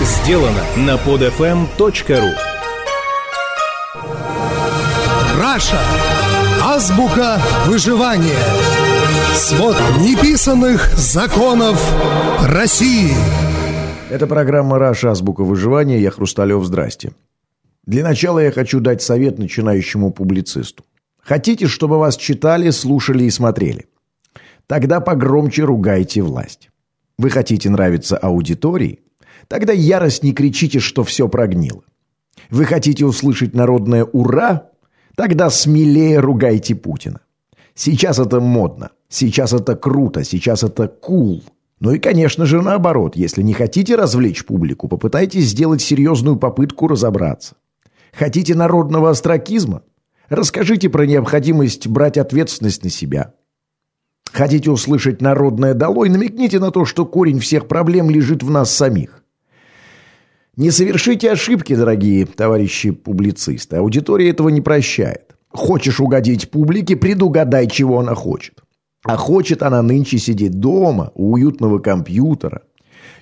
сделано 0.00 0.64
на 0.76 0.96
podfm.ru 0.96 2.30
Раша. 5.38 5.80
Азбука 6.62 7.40
выживания. 7.66 8.38
Свод 9.34 9.76
неписанных 10.00 10.92
законов 10.96 11.78
России. 12.48 13.12
Это 14.10 14.26
программа 14.26 14.78
«Раша. 14.78 15.10
Азбука 15.10 15.42
выживания». 15.44 16.00
Я 16.00 16.10
Хрусталев. 16.10 16.64
Здрасте. 16.64 17.12
Для 17.86 18.02
начала 18.02 18.38
я 18.40 18.50
хочу 18.50 18.80
дать 18.80 19.02
совет 19.02 19.38
начинающему 19.38 20.10
публицисту. 20.12 20.84
Хотите, 21.22 21.66
чтобы 21.66 21.98
вас 21.98 22.16
читали, 22.16 22.70
слушали 22.70 23.24
и 23.24 23.30
смотрели? 23.30 23.86
Тогда 24.66 25.00
погромче 25.00 25.64
ругайте 25.64 26.22
власть. 26.22 26.70
Вы 27.18 27.30
хотите 27.30 27.70
нравиться 27.70 28.16
аудитории? 28.16 29.00
Тогда 29.48 29.72
ярость 29.72 30.22
не 30.22 30.32
кричите, 30.32 30.78
что 30.78 31.04
все 31.04 31.28
прогнило. 31.28 31.82
Вы 32.50 32.64
хотите 32.64 33.04
услышать 33.04 33.54
народное 33.54 34.04
«Ура»? 34.04 34.70
Тогда 35.16 35.50
смелее 35.50 36.20
ругайте 36.20 36.74
Путина. 36.74 37.20
Сейчас 37.74 38.18
это 38.18 38.40
модно, 38.40 38.90
сейчас 39.08 39.52
это 39.52 39.76
круто, 39.76 40.24
сейчас 40.24 40.62
это 40.62 40.88
кул. 40.88 41.42
Ну 41.80 41.92
и, 41.92 41.98
конечно 41.98 42.44
же, 42.44 42.60
наоборот, 42.60 43.16
если 43.16 43.42
не 43.42 43.54
хотите 43.54 43.96
развлечь 43.96 44.44
публику, 44.44 44.88
попытайтесь 44.88 45.46
сделать 45.46 45.80
серьезную 45.80 46.36
попытку 46.36 46.88
разобраться. 46.88 47.56
Хотите 48.12 48.54
народного 48.54 49.10
остракизма? 49.10 49.82
Расскажите 50.28 50.88
про 50.88 51.06
необходимость 51.06 51.86
брать 51.86 52.18
ответственность 52.18 52.84
на 52.84 52.90
себя. 52.90 53.34
Хотите 54.32 54.70
услышать 54.70 55.20
народное 55.20 55.74
долой? 55.74 56.08
Намекните 56.08 56.60
на 56.60 56.70
то, 56.70 56.84
что 56.84 57.04
корень 57.04 57.40
всех 57.40 57.66
проблем 57.66 58.10
лежит 58.10 58.42
в 58.42 58.50
нас 58.50 58.70
самих. 58.72 59.19
Не 60.56 60.70
совершите 60.70 61.30
ошибки, 61.30 61.74
дорогие 61.74 62.26
товарищи 62.26 62.90
публицисты. 62.90 63.76
Аудитория 63.76 64.30
этого 64.30 64.48
не 64.48 64.60
прощает. 64.60 65.36
Хочешь 65.48 66.00
угодить 66.00 66.50
публике, 66.50 66.96
предугадай, 66.96 67.66
чего 67.68 68.00
она 68.00 68.14
хочет. 68.14 68.62
А 69.04 69.16
хочет 69.16 69.62
она 69.62 69.82
нынче 69.82 70.18
сидеть 70.18 70.58
дома, 70.58 71.12
у 71.14 71.32
уютного 71.32 71.78
компьютера, 71.78 72.62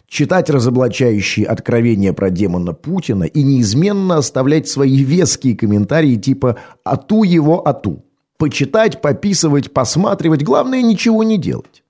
читать 0.06 0.50
разоблачающие 0.50 1.46
откровения 1.46 2.12
про 2.12 2.30
демона 2.30 2.72
Путина 2.72 3.24
и 3.24 3.42
неизменно 3.42 4.16
оставлять 4.16 4.68
свои 4.68 5.04
веские 5.04 5.56
комментарии 5.56 6.16
типа 6.16 6.56
«ату 6.84 7.22
его 7.22 7.66
ату». 7.66 8.04
Почитать, 8.38 9.00
пописывать, 9.00 9.72
посматривать, 9.72 10.44
главное 10.44 10.80
ничего 10.80 11.24
не 11.24 11.38
делать. 11.38 11.82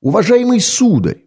Уважаемый 0.00 0.60
сударь, 0.60 1.18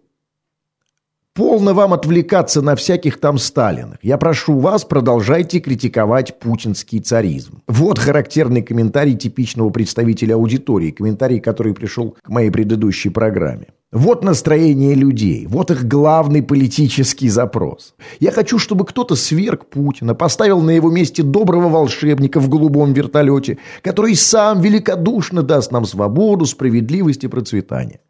Полно 1.35 1.73
вам 1.73 1.93
отвлекаться 1.93 2.61
на 2.61 2.75
всяких 2.75 3.19
там 3.19 3.39
Сталинах. 3.39 3.97
Я 4.03 4.19
прошу 4.19 4.59
вас, 4.59 4.85
продолжайте 4.85 5.59
критиковать 5.59 6.37
путинский 6.37 6.99
царизм. 6.99 7.63
Вот 7.67 7.97
характерный 7.97 8.61
комментарий 8.61 9.15
типичного 9.15 9.71
представителя 9.71 10.35
аудитории, 10.35 10.91
комментарий, 10.91 11.39
который 11.39 11.73
пришел 11.73 12.15
к 12.21 12.29
моей 12.29 12.51
предыдущей 12.51 13.09
программе. 13.09 13.69
Вот 13.91 14.23
настроение 14.23 14.93
людей, 14.93 15.47
вот 15.47 15.71
их 15.71 15.87
главный 15.87 16.43
политический 16.43 17.29
запрос. 17.29 17.95
Я 18.19 18.29
хочу, 18.29 18.59
чтобы 18.59 18.85
кто-то 18.85 19.15
сверг 19.15 19.65
Путина, 19.65 20.13
поставил 20.13 20.61
на 20.61 20.69
его 20.69 20.91
месте 20.91 21.23
доброго 21.23 21.67
волшебника 21.67 22.39
в 22.39 22.47
голубом 22.47 22.93
вертолете, 22.93 23.57
который 23.81 24.15
сам 24.15 24.61
великодушно 24.61 25.41
даст 25.41 25.71
нам 25.71 25.85
свободу, 25.85 26.45
справедливость 26.45 27.23
и 27.23 27.27
процветание. 27.27 28.01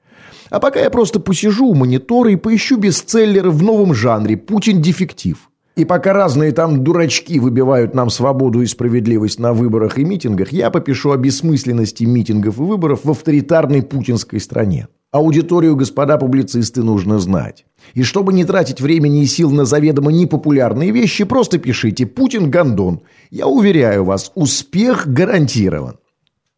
А 0.54 0.60
пока 0.60 0.82
я 0.82 0.92
просто 0.92 1.20
посижу 1.20 1.66
у 1.66 1.74
монитора 1.74 2.32
и 2.32 2.36
поищу 2.36 2.78
бестселлеры 2.78 3.50
в 3.50 3.64
новом 3.64 3.96
жанре 3.96 4.38
«Путин 4.38 4.84
дефектив». 4.84 5.50
И 5.76 5.84
пока 5.84 6.14
разные 6.14 6.52
там 6.52 6.84
дурачки 6.84 7.40
выбивают 7.40 7.96
нам 7.96 8.12
свободу 8.12 8.62
и 8.62 8.68
справедливость 8.68 9.40
на 9.40 9.54
выборах 9.54 9.98
и 9.98 10.04
митингах, 10.04 10.52
я 10.52 10.70
попишу 10.70 11.10
о 11.10 11.18
бессмысленности 11.18 12.04
митингов 12.04 12.60
и 12.60 12.62
выборов 12.62 13.00
в 13.04 13.10
авторитарной 13.10 13.82
путинской 13.82 14.40
стране. 14.40 14.90
Аудиторию, 15.10 15.76
господа 15.76 16.20
публицисты, 16.20 16.84
нужно 16.84 17.18
знать. 17.18 17.66
И 17.96 18.04
чтобы 18.04 18.32
не 18.32 18.46
тратить 18.46 18.80
времени 18.80 19.24
и 19.24 19.26
сил 19.26 19.50
на 19.50 19.66
заведомо 19.66 20.12
непопулярные 20.12 20.92
вещи, 20.92 21.24
просто 21.24 21.58
пишите 21.58 22.06
«Путин 22.06 22.52
гондон». 22.52 23.02
Я 23.32 23.48
уверяю 23.48 24.04
вас, 24.04 24.32
успех 24.36 25.08
гарантирован. 25.08 25.96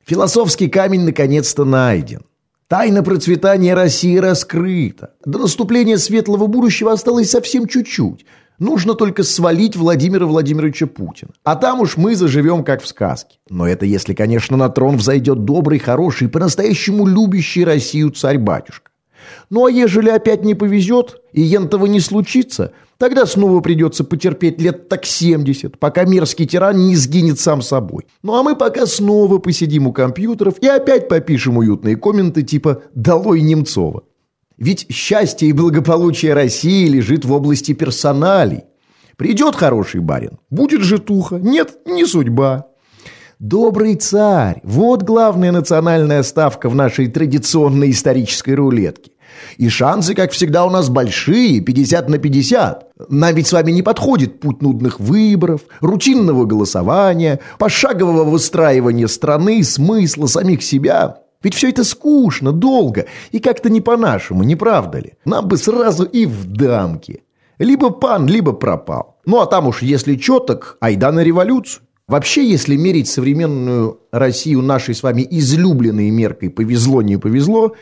Философский 0.06 0.68
камень 0.68 1.06
наконец-то 1.06 1.64
найден. 1.64 2.24
Тайна 2.68 3.04
процветания 3.04 3.76
России 3.76 4.18
раскрыта. 4.18 5.14
До 5.24 5.38
наступления 5.38 5.98
светлого 5.98 6.48
будущего 6.48 6.92
осталось 6.92 7.30
совсем 7.30 7.68
чуть-чуть. 7.68 8.26
Нужно 8.58 8.96
только 8.96 9.22
свалить 9.22 9.76
Владимира 9.76 10.26
Владимировича 10.26 10.88
Путина. 10.88 11.32
А 11.44 11.58
там 11.58 11.82
уж 11.82 11.96
мы 11.96 12.16
заживем, 12.16 12.64
как 12.64 12.82
в 12.82 12.88
сказке. 12.88 13.38
Но 13.52 13.68
это 13.68 13.86
если, 13.86 14.16
конечно, 14.16 14.58
на 14.58 14.70
трон 14.70 14.98
взойдет 14.98 15.46
добрый, 15.46 15.78
хороший, 15.78 16.28
по-настоящему 16.28 17.06
любящий 17.06 17.64
Россию 17.64 18.10
царь-батюшка. 18.10 18.90
Ну 19.50 19.66
а 19.66 19.72
ежели 19.72 20.10
опять 20.10 20.44
не 20.44 20.56
повезет, 20.56 21.22
и 21.34 21.42
ентого 21.42 21.86
не 21.86 22.00
случится, 22.00 22.74
тогда 22.98 23.26
снова 23.26 23.60
придется 23.62 24.04
потерпеть 24.04 24.60
лет 24.62 24.90
так 24.90 25.06
70, 25.06 25.80
пока 25.80 26.06
мерзкий 26.06 26.46
тиран 26.46 26.88
не 26.88 26.96
сгинет 26.96 27.40
сам 27.40 27.62
собой. 27.62 28.08
Ну 28.24 28.36
а 28.36 28.44
мы 28.44 28.56
пока 28.56 28.86
снова 28.86 29.38
посидим 29.38 29.88
у 29.88 29.94
компьютеров 29.94 30.56
и 30.62 30.68
опять 30.68 31.08
попишем 31.08 31.58
уютные 31.58 31.96
комменты 31.96 32.44
типа 32.44 32.84
«Долой 32.94 33.42
Немцова». 33.42 34.04
Ведь 34.58 34.88
счастье 34.90 35.50
и 35.50 35.54
благополучие 35.54 36.34
России 36.34 36.88
лежит 36.88 37.26
в 37.26 37.34
области 37.34 37.74
персоналей. 37.74 38.64
Придет 39.18 39.56
хороший 39.56 40.02
барин, 40.02 40.40
будет 40.50 40.82
житуха, 40.82 41.38
нет, 41.38 41.78
не 41.86 42.06
судьба. 42.06 42.68
Добрый 43.40 43.96
царь– 43.96 44.62
вот 44.64 45.04
главная 45.04 45.52
национальная 45.52 46.24
ставка 46.24 46.70
в 46.70 46.76
нашей 46.76 47.08
традиционной 47.08 47.92
исторической 47.92 48.56
рулетке. 48.56 49.12
И 49.58 49.70
шансы, 49.70 50.14
как 50.14 50.32
всегда, 50.32 50.66
у 50.66 50.70
нас 50.70 50.90
большие, 50.90 51.62
50 51.62 52.10
на 52.10 52.18
50. 52.18 52.88
Нам 53.10 53.36
ведь 53.36 53.48
с 53.48 53.54
вами 53.54 53.72
не 53.72 53.82
подходит 53.82 54.40
путь 54.40 54.62
нудных 54.62 55.00
выборов, 55.00 55.62
рутинного 55.82 56.46
голосования, 56.46 57.40
пошагового 57.58 58.24
выстраивания 58.24 59.08
страны, 59.08 59.64
смысла, 59.64 60.28
самих 60.28 60.64
себя. 60.64 61.18
Ведь 61.44 61.54
все 61.54 61.70
это 61.70 61.84
скучно, 61.84 62.52
долго 62.52 63.06
и 63.32 63.40
как-то 63.40 63.70
не 63.70 63.82
по-нашему, 63.82 64.44
не 64.44 64.56
правда 64.56 65.00
ли? 65.00 65.14
Нам 65.26 65.48
бы 65.48 65.58
сразу 65.58 66.04
и 66.04 66.26
в 66.26 66.46
дамки. 66.46 67.24
Либо 67.60 67.92
пан, 67.92 68.28
либо 68.28 68.52
пропал. 68.52 69.18
Ну 69.26 69.40
а 69.40 69.46
там 69.46 69.68
уж 69.68 69.82
если 69.82 70.16
чё, 70.16 70.40
так 70.40 70.78
айда 70.80 71.12
на 71.12 71.22
революцию. 71.22 71.84
Вообще, 72.08 72.48
если 72.48 72.76
мерить 72.76 73.08
современную 73.08 74.00
Россию 74.12 74.62
нашей 74.62 74.94
с 74.94 75.02
вами 75.02 75.28
излюбленной 75.28 76.12
меркой 76.12 76.52
«повезло, 76.52 77.02
не 77.02 77.18
повезло», 77.18 77.74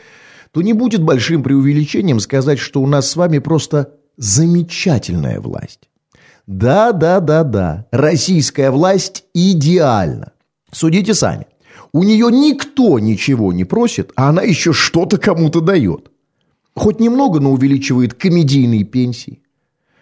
то 0.54 0.62
не 0.62 0.72
будет 0.72 1.02
большим 1.02 1.42
преувеличением 1.42 2.20
сказать, 2.20 2.60
что 2.60 2.80
у 2.80 2.86
нас 2.86 3.10
с 3.10 3.16
вами 3.16 3.40
просто 3.40 3.94
замечательная 4.16 5.40
власть. 5.40 5.88
Да, 6.46 6.92
да, 6.92 7.18
да, 7.18 7.42
да, 7.42 7.86
российская 7.90 8.70
власть 8.70 9.24
идеальна. 9.34 10.30
Судите 10.70 11.12
сами. 11.12 11.48
У 11.92 12.04
нее 12.04 12.28
никто 12.30 13.00
ничего 13.00 13.52
не 13.52 13.64
просит, 13.64 14.12
а 14.14 14.28
она 14.28 14.42
еще 14.42 14.72
что-то 14.72 15.18
кому-то 15.18 15.60
дает. 15.60 16.12
Хоть 16.76 17.00
немного, 17.00 17.40
но 17.40 17.50
увеличивает 17.50 18.14
комедийные 18.14 18.84
пенсии. 18.84 19.42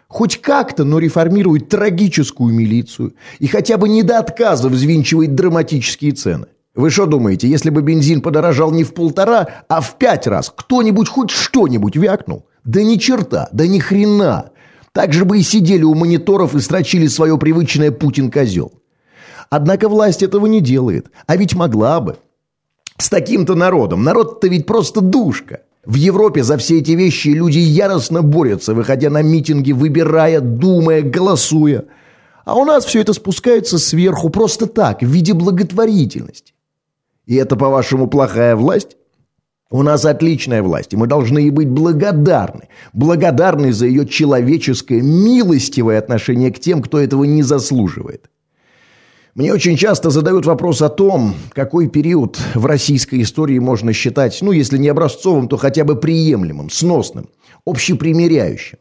Хоть 0.07 0.43
как-то, 0.43 0.85
но 0.85 0.99
реформирует 0.99 1.71
трагическую 1.71 2.53
милицию 2.53 3.15
и 3.39 3.47
хотя 3.47 3.79
бы 3.79 3.89
не 3.89 4.03
до 4.03 4.19
отказа 4.19 4.69
взвинчивает 4.69 5.35
драматические 5.35 6.13
цены. 6.13 6.49
Вы 6.75 6.89
что 6.89 7.05
думаете, 7.05 7.49
если 7.49 7.69
бы 7.69 7.83
бензин 7.83 8.23
подорожал 8.23 8.71
не 8.71 8.83
в 8.83 8.95
полтора, 8.95 9.65
а 9.69 9.83
в 9.83 9.99
пять 9.99 10.27
раз, 10.27 10.53
кто-нибудь 10.55 11.09
хоть 11.09 11.31
что-нибудь 11.31 11.97
вякнул? 11.97 12.47
Да 12.65 12.83
ни 12.83 12.97
черта, 12.97 13.49
да 13.53 13.67
ни 13.67 13.79
хрена. 13.79 14.53
Так 14.93 15.13
же 15.13 15.25
бы 15.25 15.39
и 15.39 15.43
сидели 15.43 15.83
у 15.83 15.95
мониторов 15.95 16.55
и 16.55 16.61
строчили 16.61 17.09
свое 17.09 17.37
привычное 17.37 17.91
«Путин-козел». 17.91 18.73
Однако 19.51 19.89
власть 19.91 20.23
этого 20.23 20.47
не 20.47 20.63
делает, 20.63 21.11
а 21.27 21.37
ведь 21.37 21.55
могла 21.55 22.01
бы. 22.01 22.17
С 22.97 23.11
таким-то 23.11 23.55
народом. 23.55 24.03
Народ-то 24.03 24.49
ведь 24.49 24.65
просто 24.67 25.03
душка. 25.03 25.61
В 25.85 25.95
Европе 25.95 26.43
за 26.43 26.57
все 26.57 26.79
эти 26.79 26.93
вещи 26.93 27.29
люди 27.29 27.59
яростно 27.59 28.23
борются, 28.23 28.73
выходя 28.73 29.11
на 29.11 29.21
митинги, 29.21 29.73
выбирая, 29.73 30.41
думая, 30.41 31.03
голосуя. 31.03 31.85
А 32.45 32.55
у 32.55 32.65
нас 32.65 32.85
все 32.85 33.01
это 33.01 33.13
спускается 33.13 33.79
сверху 33.79 34.31
просто 34.31 34.67
так, 34.67 35.03
в 35.03 35.07
виде 35.07 35.35
благотворительности. 35.35 36.52
И 37.27 37.37
это, 37.37 37.57
по-вашему, 37.57 38.07
плохая 38.09 38.57
власть? 38.57 38.97
У 39.71 39.83
нас 39.83 40.05
отличная 40.05 40.63
власть, 40.63 40.93
и 40.93 40.97
мы 40.97 41.07
должны 41.07 41.39
ей 41.39 41.51
быть 41.51 41.69
благодарны. 41.69 42.69
Благодарны 42.93 43.73
за 43.73 43.87
ее 43.87 44.07
человеческое, 44.07 45.01
милостивое 45.01 45.99
отношение 45.99 46.53
к 46.53 46.61
тем, 46.61 46.83
кто 46.83 46.99
этого 46.99 47.25
не 47.25 47.43
заслуживает. 47.43 48.29
Мне 49.35 49.51
очень 49.51 49.79
часто 49.79 50.11
задают 50.11 50.45
вопрос 50.45 50.83
о 50.83 50.91
том, 50.91 51.35
какой 51.55 51.89
период 51.89 52.39
в 52.55 52.67
российской 52.67 53.23
истории 53.23 53.59
можно 53.59 53.95
считать, 53.95 54.39
ну, 54.43 54.53
если 54.53 54.77
не 54.77 54.89
образцовым, 54.89 55.49
то 55.49 55.57
хотя 55.57 55.85
бы 55.85 55.97
приемлемым, 55.97 56.69
сносным, 56.69 57.31
общепримиряющим. 57.65 58.79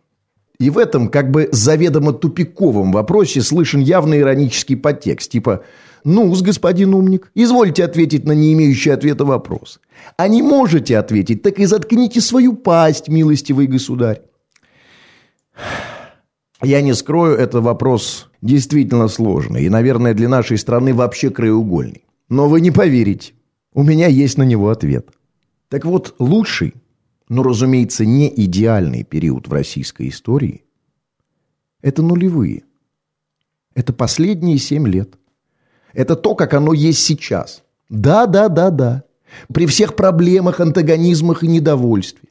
И 0.60 0.70
в 0.70 0.78
этом 0.78 1.08
как 1.08 1.32
бы 1.32 1.48
заведомо 1.54 2.12
тупиковом 2.12 2.92
вопросе 2.92 3.42
слышен 3.42 3.80
явный 3.80 4.20
иронический 4.20 4.76
подтекст, 4.76 5.32
типа 5.32 5.64
ну 6.04 6.32
господин 6.42 6.94
умник, 6.94 7.32
извольте 7.36 7.84
ответить 7.84 8.26
на 8.26 8.34
не 8.34 8.54
имеющий 8.54 8.90
ответа 8.90 9.26
вопрос. 9.26 9.80
А 10.18 10.28
не 10.28 10.42
можете 10.42 10.98
ответить, 10.98 11.42
так 11.42 11.60
и 11.60 11.66
заткните 11.66 12.22
свою 12.22 12.54
пасть, 12.54 13.08
милостивый 13.08 13.68
государь. 13.68 14.22
Я 16.64 16.82
не 16.82 16.94
скрою, 16.94 17.36
это 17.38 17.62
вопрос 17.62 18.30
действительно 18.42 19.08
сложный 19.08 19.66
и, 19.66 19.70
наверное, 19.70 20.14
для 20.14 20.30
нашей 20.30 20.58
страны 20.58 20.94
вообще 20.94 21.30
краеугольный. 21.30 22.06
Но 22.30 22.48
вы 22.48 22.62
не 22.62 22.72
поверите, 22.72 23.34
у 23.74 23.84
меня 23.84 24.08
есть 24.08 24.38
на 24.38 24.44
него 24.44 24.70
ответ. 24.70 25.10
Так 25.70 25.86
вот, 25.86 26.16
лучший 26.20 26.74
но, 27.32 27.44
разумеется, 27.44 28.06
не 28.06 28.28
идеальный 28.44 29.06
период 29.06 29.48
в 29.48 29.54
российской 29.54 30.10
истории, 30.10 30.66
это 31.82 32.02
нулевые. 32.02 32.66
Это 33.74 33.94
последние 33.94 34.58
семь 34.58 34.86
лет. 34.86 35.18
Это 35.94 36.16
то, 36.16 36.36
как 36.36 36.54
оно 36.54 36.74
есть 36.74 37.04
сейчас. 37.04 37.64
Да, 37.90 38.26
да, 38.26 38.48
да, 38.48 38.70
да. 38.70 39.04
При 39.54 39.66
всех 39.66 39.96
проблемах, 39.96 40.60
антагонизмах 40.60 41.44
и 41.44 41.48
недовольстве. 41.48 42.30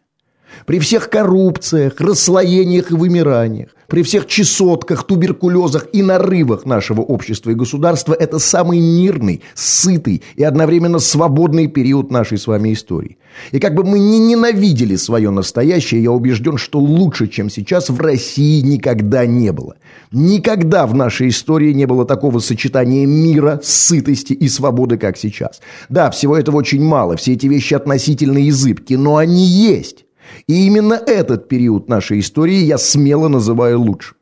При 0.67 0.79
всех 0.79 1.09
коррупциях, 1.11 2.01
расслоениях 2.01 2.91
и 2.91 2.95
вымираниях, 2.95 3.71
при 3.91 4.05
всех 4.05 4.27
чесотках, 4.27 5.03
туберкулезах 5.03 5.89
и 5.93 6.03
нарывах 6.03 6.65
нашего 6.65 7.01
общества 7.01 7.51
и 7.51 7.55
государства 7.55 8.15
это 8.15 8.39
самый 8.39 8.79
мирный, 8.79 9.43
сытый 9.55 10.23
и 10.37 10.45
одновременно 10.45 11.01
свободный 11.01 11.67
период 11.67 12.13
нашей 12.13 12.39
с 12.39 12.47
вами 12.47 12.73
истории. 12.73 13.19
И 13.51 13.59
как 13.59 13.75
бы 13.75 13.83
мы 13.83 13.99
ни 13.99 14.19
ненавидели 14.19 14.95
свое 14.95 15.31
настоящее, 15.31 16.05
я 16.05 16.13
убежден, 16.13 16.57
что 16.57 16.79
лучше, 16.79 17.27
чем 17.27 17.51
сейчас, 17.51 17.91
в 17.91 18.01
России 18.01 18.61
никогда 18.61 19.27
не 19.27 19.51
было. 19.51 19.75
Никогда 20.13 20.87
в 20.87 20.95
нашей 20.95 21.29
истории 21.29 21.73
не 21.73 21.87
было 21.87 22.05
такого 22.05 22.39
сочетания 22.39 23.07
мира, 23.07 23.61
сытости 23.63 24.33
и 24.33 24.49
свободы, 24.49 24.99
как 24.99 25.17
сейчас. 25.17 25.61
Да, 25.89 26.11
всего 26.13 26.37
этого 26.37 26.59
очень 26.59 26.83
мало, 26.83 27.17
все 27.17 27.33
эти 27.33 27.47
вещи 27.47 27.75
относительно 27.75 28.39
и 28.39 28.53
зыбки, 28.53 28.95
но 28.95 29.17
они 29.17 29.45
есть. 29.45 30.05
И 30.47 30.67
именно 30.67 30.94
этот 30.94 31.49
период 31.49 31.88
нашей 31.88 32.21
истории 32.21 32.59
я 32.59 32.79
смело 32.79 33.29
называю 33.29 33.81
лучшим. 33.81 34.17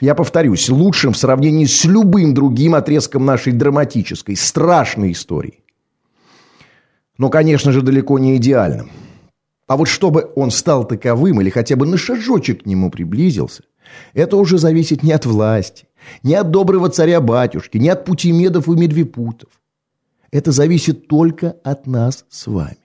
Я 0.00 0.14
повторюсь, 0.14 0.68
лучшим 0.70 1.12
в 1.12 1.18
сравнении 1.18 1.66
с 1.66 1.84
любым 1.84 2.32
другим 2.32 2.74
отрезком 2.74 3.26
нашей 3.26 3.52
драматической, 3.52 4.36
страшной 4.36 5.12
истории. 5.12 5.62
Но, 7.18 7.28
конечно 7.28 7.70
же, 7.70 7.82
далеко 7.82 8.18
не 8.18 8.36
идеальным. 8.36 8.90
А 9.66 9.76
вот 9.76 9.86
чтобы 9.86 10.32
он 10.34 10.50
стал 10.50 10.84
таковым 10.84 11.40
или 11.40 11.50
хотя 11.50 11.76
бы 11.76 11.86
на 11.86 11.96
шажочек 11.96 12.62
к 12.62 12.66
нему 12.66 12.90
приблизился, 12.90 13.62
это 14.14 14.36
уже 14.36 14.58
зависит 14.58 15.02
не 15.02 15.12
от 15.12 15.26
власти, 15.26 15.86
не 16.22 16.34
от 16.34 16.50
доброго 16.50 16.88
царя-батюшки, 16.88 17.78
не 17.78 17.88
от 17.90 18.04
путемедов 18.04 18.68
и 18.68 18.72
медвепутов. 18.72 19.50
Это 20.32 20.50
зависит 20.50 21.08
только 21.08 21.56
от 21.62 21.86
нас 21.86 22.24
с 22.30 22.46
вами. 22.46 22.79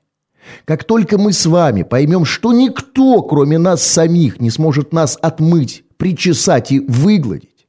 Как 0.66 0.84
только 0.84 1.18
мы 1.18 1.34
с 1.34 1.46
вами 1.46 1.84
поймем, 1.84 2.26
что 2.26 2.54
никто, 2.54 3.22
кроме 3.22 3.58
нас 3.58 3.84
самих, 3.84 4.40
не 4.40 4.50
сможет 4.50 4.94
нас 4.94 5.18
отмыть, 5.22 5.84
причесать 5.98 6.72
и 6.72 6.80
выгладить, 6.80 7.68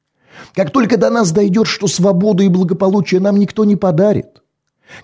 как 0.54 0.70
только 0.70 0.96
до 0.96 1.10
нас 1.10 1.32
дойдет, 1.32 1.66
что 1.66 1.86
свободу 1.86 2.42
и 2.42 2.48
благополучие 2.48 3.20
нам 3.20 3.38
никто 3.38 3.64
не 3.64 3.76
подарит, 3.76 4.42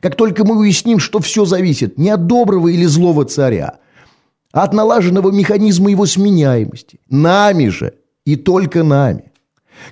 как 0.00 0.16
только 0.16 0.44
мы 0.44 0.58
уясним, 0.58 0.98
что 0.98 1.18
все 1.20 1.44
зависит 1.44 1.98
не 1.98 2.10
от 2.10 2.26
доброго 2.26 2.68
или 2.68 2.84
злого 2.84 3.24
царя, 3.24 3.78
а 4.52 4.64
от 4.64 4.72
налаженного 4.72 5.30
механизма 5.30 5.90
его 5.90 6.06
сменяемости, 6.06 7.00
нами 7.08 7.68
же 7.68 7.94
и 8.24 8.36
только 8.36 8.82
нами, 8.82 9.32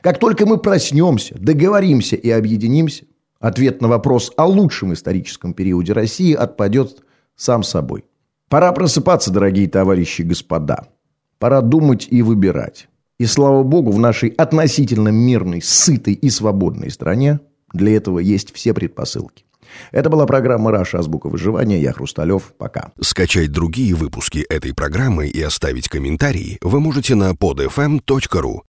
как 0.03 0.19
только 0.19 0.47
мы 0.47 0.59
проснемся, 0.59 1.35
договоримся 1.39 2.17
и 2.17 2.31
объединимся, 2.31 3.05
ответ 3.41 3.81
на 3.81 3.89
вопрос 3.89 4.33
о 4.37 4.47
лучшем 4.47 4.93
историческом 4.93 5.55
периоде 5.55 5.93
России 5.93 6.35
отпадет 6.35 7.03
сам 7.41 7.63
собой. 7.63 8.05
Пора 8.49 8.73
просыпаться, 8.73 9.31
дорогие 9.31 9.69
товарищи 9.69 10.23
и 10.23 10.25
господа. 10.25 10.89
Пора 11.39 11.63
думать 11.63 12.07
и 12.11 12.23
выбирать. 12.23 12.89
И 13.19 13.27
слава 13.27 13.63
богу, 13.63 13.93
в 13.93 13.99
нашей 13.99 14.31
относительно 14.31 15.09
мирной, 15.09 15.63
сытой 15.63 16.15
и 16.15 16.31
свободной 16.31 16.91
стране 16.91 17.41
для 17.73 17.97
этого 17.97 18.19
есть 18.19 18.53
все 18.55 18.75
предпосылки. 18.75 19.45
Это 19.93 20.11
была 20.11 20.27
программа 20.27 20.73
«Раша. 20.73 20.99
Азбука 20.99 21.29
выживания». 21.29 21.81
Я 21.81 21.93
Хрусталев. 21.93 22.53
Пока. 22.59 22.91
Скачать 23.01 23.53
другие 23.53 23.95
выпуски 23.95 24.39
этой 24.39 24.75
программы 24.75 25.29
и 25.29 25.41
оставить 25.41 25.89
комментарии 25.89 26.59
вы 26.61 26.81
можете 26.81 27.15
на 27.15 27.31
podfm.ru. 27.33 28.63